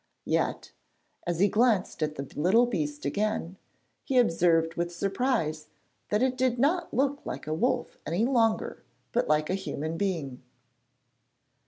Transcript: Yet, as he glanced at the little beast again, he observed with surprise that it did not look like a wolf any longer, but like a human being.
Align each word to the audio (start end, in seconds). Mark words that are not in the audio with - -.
Yet, 0.25 0.71
as 1.27 1.39
he 1.39 1.47
glanced 1.47 2.01
at 2.01 2.15
the 2.15 2.23
little 2.35 2.65
beast 2.65 3.05
again, 3.05 3.57
he 4.03 4.17
observed 4.17 4.73
with 4.73 4.91
surprise 4.91 5.67
that 6.09 6.23
it 6.23 6.35
did 6.39 6.57
not 6.57 6.91
look 6.91 7.19
like 7.23 7.45
a 7.45 7.53
wolf 7.53 7.99
any 8.07 8.25
longer, 8.25 8.81
but 9.11 9.27
like 9.27 9.51
a 9.51 9.53
human 9.53 9.97
being. 9.97 10.41